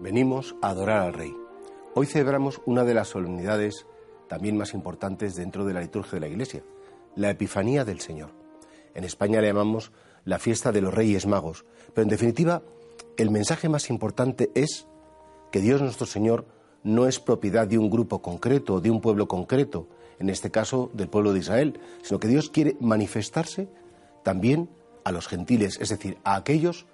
[0.00, 1.34] Venimos a adorar al Rey.
[1.94, 3.84] Hoy celebramos una de las solemnidades
[4.28, 6.62] también más importantes dentro de la liturgia de la Iglesia,
[7.16, 8.30] la Epifanía del Señor.
[8.94, 9.90] En España le llamamos
[10.24, 12.62] la fiesta de los Reyes Magos, pero en definitiva
[13.16, 14.86] el mensaje más importante es
[15.50, 16.46] que Dios nuestro Señor
[16.84, 19.88] no es propiedad de un grupo concreto, de un pueblo concreto,
[20.20, 23.68] en este caso del pueblo de Israel, sino que Dios quiere manifestarse
[24.22, 24.70] también
[25.02, 26.86] a los gentiles, es decir, a aquellos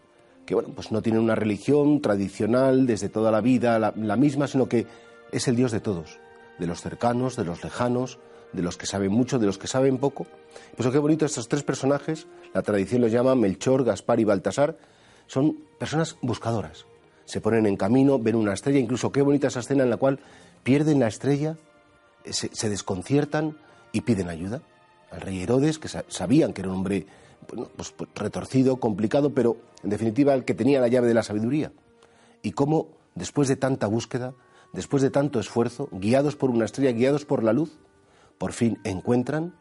[0.46, 4.68] que bueno, pues no tienen una religión tradicional desde toda la vida, la, misma, sino
[4.68, 4.86] que
[5.32, 6.18] es el Dios de todos,
[6.58, 8.18] de los cercanos, de los lejanos,
[8.52, 10.26] de los que saben mucho, de los que saben poco.
[10.76, 14.76] Pues qué bonito estos tres personajes, la tradición los llama Melchor, Gaspar y Baltasar,
[15.26, 16.86] son personas buscadoras.
[17.24, 20.20] Se ponen en camino, ven una estrella, incluso qué bonita esa escena en la cual
[20.62, 21.56] pierden la estrella,
[22.24, 23.56] se, desconciertan
[23.92, 24.62] y piden ayuda.
[25.14, 27.06] Al rey Herodes, que sabían que era un hombre
[27.46, 31.72] pues, pues, retorcido, complicado, pero en definitiva el que tenía la llave de la sabiduría.
[32.42, 34.34] Y cómo, después de tanta búsqueda,
[34.72, 37.78] después de tanto esfuerzo, guiados por una estrella, guiados por la luz,
[38.38, 39.54] por fin encuentran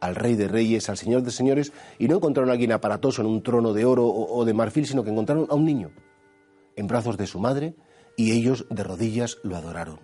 [0.00, 3.28] al Rey de Reyes, al Señor de Señores, y no encontraron a alguien aparatoso en
[3.28, 5.92] un trono de oro o, de marfil, sino que encontraron a un niño
[6.76, 7.74] en brazos de su madre
[8.16, 10.00] y ellos de rodillas lo adoraron.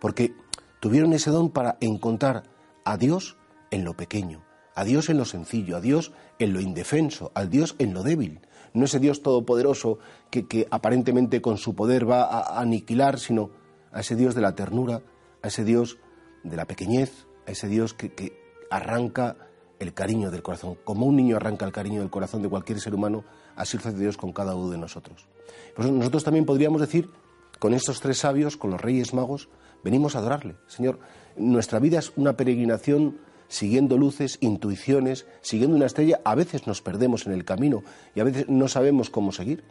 [0.00, 0.34] Porque
[0.80, 2.42] tuvieron ese don para encontrar
[2.84, 3.37] a Dios
[3.70, 7.74] en lo pequeño, a Dios en lo sencillo, a Dios en lo indefenso, al Dios
[7.78, 8.40] en lo débil.
[8.74, 9.98] No ese Dios todopoderoso
[10.30, 13.50] que, aparentemente con su poder va a aniquilar, sino
[13.92, 15.02] a ese Dios de la ternura,
[15.42, 15.98] a ese Dios
[16.44, 18.32] de la pequeñez, a ese Dios que,
[18.70, 19.36] arranca
[19.78, 20.76] el cariño del corazón.
[20.84, 23.24] Como un niño arranca el cariño del corazón de cualquier ser humano,
[23.56, 25.26] así lo hace Dios con cada uno de nosotros.
[25.74, 27.10] Pues nosotros también podríamos decir,
[27.58, 29.48] con estos tres sabios, con los reyes magos,
[29.82, 30.56] venimos a adorarle.
[30.66, 30.98] Señor,
[31.36, 33.18] nuestra vida es una peregrinación
[33.48, 36.20] siguiendo luces, intuiciones, siguiendo una estrella.
[36.24, 37.82] A veces nos perdemos en el camino
[38.14, 39.64] y a veces no sabemos cómo seguir.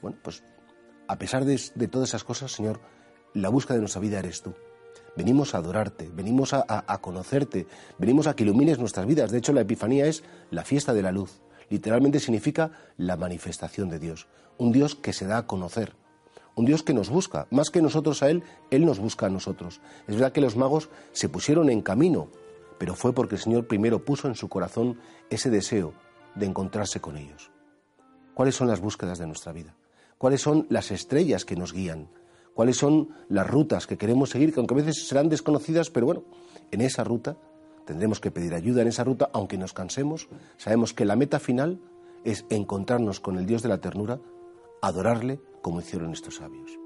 [0.00, 0.44] Bueno, pues
[1.08, 2.80] a pesar de, todas esas cosas, Señor,
[3.34, 4.54] la búsqueda de nuestra vida eres tú.
[5.16, 7.66] Venimos a adorarte, venimos a, conocerte,
[7.98, 9.30] venimos a que ilumines nuestras vidas.
[9.30, 11.42] De hecho, la Epifanía es la fiesta de la luz.
[11.68, 14.26] Literalmente significa la manifestación de Dios.
[14.56, 15.94] Un Dios que se da a conocer.
[16.54, 17.46] Un Dios que nos busca.
[17.50, 19.80] Más que nosotros a Él, Él nos busca a nosotros.
[20.06, 22.28] Es verdad que los magos se pusieron en camino,
[22.82, 24.98] pero fue porque el Señor primero puso en su corazón
[25.30, 25.94] ese deseo
[26.34, 27.52] de encontrarse con ellos.
[28.34, 29.76] ¿Cuáles son las búsquedas de nuestra vida?
[30.18, 32.08] ¿Cuáles son las estrellas que nos guían?
[32.54, 36.24] cuáles son las rutas que queremos seguir, que aunque a veces serán desconocidas, pero bueno,
[36.72, 37.36] en esa ruta
[37.86, 41.80] tendremos que pedir ayuda en esa ruta, aunque nos cansemos, sabemos que la meta final
[42.24, 44.18] es encontrarnos con el Dios de la ternura,
[44.80, 46.81] adorarle como hicieron estos sabios.